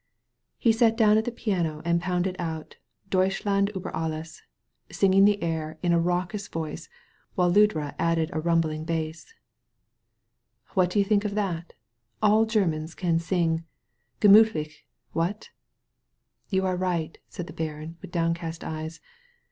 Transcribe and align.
He 0.57 0.71
sat 0.71 0.97
down 0.97 1.17
to 1.17 1.21
the 1.21 1.31
piano 1.31 1.79
and 1.85 2.01
pounded 2.01 2.35
out 2.39 2.77
DeiUschland 3.11 3.71
iiber 3.73 3.91
AUes, 3.93 4.41
singing 4.91 5.25
the 5.25 5.43
air 5.43 5.77
in 5.83 5.93
a 5.93 5.99
raucous 5.99 6.47
voice, 6.47 6.89
while 7.35 7.51
Ludra 7.53 7.93
added 7.99 8.31
a 8.33 8.39
rumbling 8.39 8.83
bass. 8.83 9.35
"What 10.69 10.89
do 10.89 10.97
you 10.97 11.05
think 11.05 11.23
of 11.23 11.35
that? 11.35 11.73
All 12.19 12.47
Grermans 12.47 12.95
can 12.97 13.19
sing. 13.19 13.63
Gemiithlich. 14.21 14.73
What?'* 15.11 15.51
"You 16.49 16.65
are 16.65 16.75
right," 16.75 17.19
said 17.29 17.45
the 17.45 17.53
baron, 17.53 17.97
with 18.01 18.11
downcast 18.11 18.63
eyes. 18.63 19.01